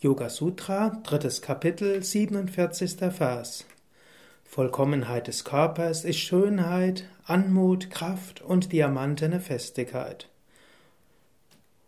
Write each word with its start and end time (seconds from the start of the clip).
Yoga 0.00 0.30
Sutra, 0.30 0.90
drittes 1.02 1.42
Kapitel, 1.42 2.04
47. 2.04 2.98
Vers. 3.12 3.64
Vollkommenheit 4.44 5.26
des 5.26 5.44
Körpers 5.44 6.04
ist 6.04 6.20
Schönheit, 6.20 7.02
Anmut, 7.24 7.90
Kraft 7.90 8.40
und 8.40 8.70
diamantene 8.70 9.40
Festigkeit. 9.40 10.28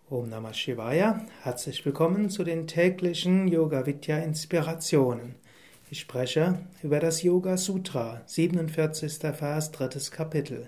Om 0.08 0.28
Namah 0.28 0.54
Shivaya, 0.54 1.24
herzlich 1.44 1.86
willkommen 1.86 2.30
zu 2.30 2.42
den 2.42 2.66
täglichen 2.66 3.46
Yoga 3.46 3.86
Vidya 3.86 4.18
Inspirationen. 4.18 5.36
Ich 5.88 6.00
spreche 6.00 6.58
über 6.82 6.98
das 6.98 7.22
Yoga 7.22 7.56
Sutra, 7.56 8.22
47. 8.26 9.18
Vers, 9.36 9.70
drittes 9.70 10.10
Kapitel. 10.10 10.66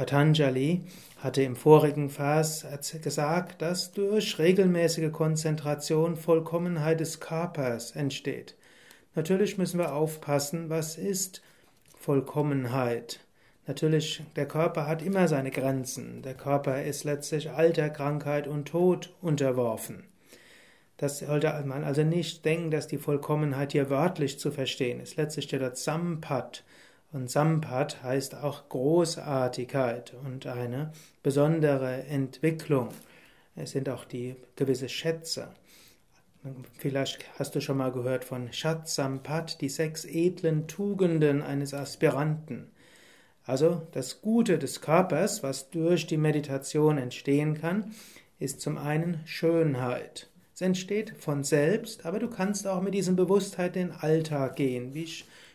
Patanjali 0.00 0.80
hatte 1.18 1.42
im 1.42 1.56
vorigen 1.56 2.08
Vers 2.08 2.64
gesagt, 3.02 3.60
dass 3.60 3.92
durch 3.92 4.38
regelmäßige 4.38 5.12
Konzentration 5.12 6.16
Vollkommenheit 6.16 7.00
des 7.00 7.20
Körpers 7.20 7.90
entsteht. 7.90 8.56
Natürlich 9.14 9.58
müssen 9.58 9.78
wir 9.78 9.94
aufpassen, 9.94 10.70
was 10.70 10.96
ist 10.96 11.42
Vollkommenheit. 11.98 13.20
Natürlich, 13.66 14.22
der 14.36 14.48
Körper 14.48 14.86
hat 14.86 15.02
immer 15.02 15.28
seine 15.28 15.50
Grenzen. 15.50 16.22
Der 16.22 16.32
Körper 16.32 16.82
ist 16.82 17.04
letztlich 17.04 17.50
Alter, 17.50 17.90
Krankheit 17.90 18.48
und 18.48 18.68
Tod 18.68 19.12
unterworfen. 19.20 20.04
Das 20.96 21.18
sollte 21.18 21.62
man 21.66 21.84
also 21.84 22.04
nicht 22.04 22.42
denken, 22.46 22.70
dass 22.70 22.88
die 22.88 22.96
Vollkommenheit 22.96 23.72
hier 23.72 23.90
wörtlich 23.90 24.38
zu 24.38 24.50
verstehen 24.50 25.00
ist. 25.00 25.16
Letztlich 25.16 25.44
steht 25.44 25.60
dort 25.60 25.76
Sampat. 25.76 26.64
Und 27.12 27.28
Sampat 27.28 28.02
heißt 28.04 28.36
auch 28.36 28.68
Großartigkeit 28.68 30.14
und 30.24 30.46
eine 30.46 30.92
besondere 31.22 32.04
Entwicklung. 32.04 32.90
Es 33.56 33.72
sind 33.72 33.88
auch 33.88 34.04
die 34.04 34.36
gewisse 34.54 34.88
Schätze. 34.88 35.48
Vielleicht 36.78 37.24
hast 37.38 37.54
du 37.54 37.60
schon 37.60 37.78
mal 37.78 37.90
gehört 37.92 38.24
von 38.24 38.52
Schatz 38.52 38.94
Sampat, 38.94 39.60
die 39.60 39.68
sechs 39.68 40.04
edlen 40.04 40.68
Tugenden 40.68 41.42
eines 41.42 41.74
Aspiranten. 41.74 42.70
Also 43.44 43.82
das 43.92 44.22
Gute 44.22 44.58
des 44.58 44.80
Körpers, 44.80 45.42
was 45.42 45.70
durch 45.70 46.06
die 46.06 46.16
Meditation 46.16 46.96
entstehen 46.96 47.60
kann, 47.60 47.92
ist 48.38 48.60
zum 48.60 48.78
einen 48.78 49.20
Schönheit. 49.26 50.28
Es 50.54 50.60
entsteht 50.60 51.14
von 51.18 51.42
selbst, 51.42 52.06
aber 52.06 52.20
du 52.20 52.28
kannst 52.28 52.66
auch 52.66 52.80
mit 52.80 52.94
diesem 52.94 53.16
Bewusstheit 53.16 53.76
in 53.76 53.88
den 53.88 53.96
Alltag 53.96 54.56
gehen, 54.56 54.94
wie 54.94 55.08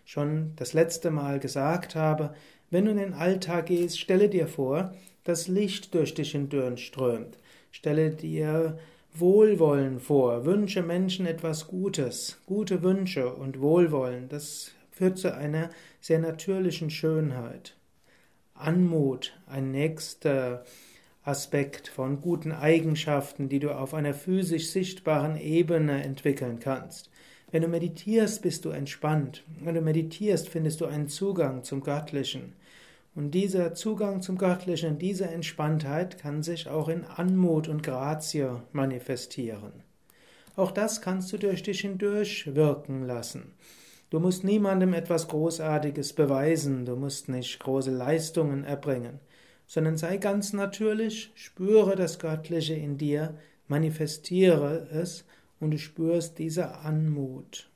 schon 0.06 0.54
das 0.56 0.74
letzte 0.74 1.12
Mal 1.12 1.40
gesagt 1.40 1.96
habe, 1.96 2.34
wenn 2.70 2.86
du 2.86 2.92
in 2.92 2.98
den 2.98 3.14
Alltag 3.14 3.68
gehst, 3.68 4.00
stelle 4.00 4.30
dir 4.30 4.48
vor, 4.48 4.94
dass 5.24 5.48
Licht 5.48 5.94
durch 5.94 6.14
dich 6.14 6.32
hindurch 6.32 6.86
strömt. 6.86 7.38
Stelle 7.72 8.12
dir 8.12 8.78
Wohlwollen 9.14 10.00
vor, 10.00 10.46
wünsche 10.46 10.82
Menschen 10.82 11.26
etwas 11.26 11.68
Gutes, 11.68 12.38
gute 12.46 12.84
Wünsche 12.84 13.34
und 13.34 13.60
Wohlwollen, 13.60 14.30
das 14.30 14.72
führt 14.92 15.18
zu 15.18 15.34
einer 15.34 15.70
sehr 16.00 16.20
natürlichen 16.20 16.90
Schönheit. 16.90 17.76
Anmut, 18.54 19.38
ein 19.48 19.72
nächster 19.72 20.64
Aspekt 21.24 21.88
von 21.88 22.22
guten 22.22 22.52
Eigenschaften, 22.52 23.50
die 23.50 23.60
du 23.60 23.72
auf 23.72 23.94
einer 23.94 24.14
physisch 24.14 24.70
sichtbaren 24.70 25.38
Ebene 25.38 26.04
entwickeln 26.04 26.60
kannst. 26.60 27.10
Wenn 27.56 27.62
du 27.62 27.70
meditierst, 27.70 28.42
bist 28.42 28.66
du 28.66 28.72
entspannt. 28.72 29.46
Wenn 29.62 29.76
du 29.76 29.80
meditierst, 29.80 30.50
findest 30.50 30.82
du 30.82 30.88
einen 30.88 31.08
Zugang 31.08 31.64
zum 31.64 31.84
Göttlichen. 31.84 32.52
Und 33.16 33.32
dieser 33.32 33.74
Zugang 33.74 34.22
zum 34.22 34.38
Göttlichen, 34.38 35.00
diese 35.00 35.30
Entspanntheit 35.30 36.18
kann 36.18 36.44
sich 36.44 36.68
auch 36.68 36.90
in 36.90 37.06
Anmut 37.06 37.70
und 37.70 37.82
Grazie 37.82 38.58
manifestieren. 38.74 39.72
Auch 40.58 40.72
das 40.72 41.00
kannst 41.02 41.32
du 41.32 41.38
durch 41.38 41.64
dich 41.64 41.80
hindurch 41.80 42.54
wirken 42.54 43.06
lassen. 43.06 43.54
Du 44.10 44.20
musst 44.20 44.44
niemandem 44.44 44.94
etwas 44.94 45.30
Großartiges 45.30 46.12
beweisen, 46.12 46.84
du 46.84 46.98
musst 46.98 47.30
nicht 47.30 47.58
große 47.60 47.92
Leistungen 47.92 48.66
erbringen, 48.66 49.22
sondern 49.66 49.96
sei 49.96 50.18
ganz 50.18 50.52
natürlich, 50.52 51.32
spüre 51.36 51.96
das 51.96 52.20
Göttliche 52.20 52.74
in 52.74 52.98
dir, 52.98 53.38
manifestiere 53.70 54.90
es 54.92 55.24
und 55.66 55.72
du 55.72 55.80
spürst 55.80 56.38
diese 56.38 56.76
Anmut. 56.76 57.70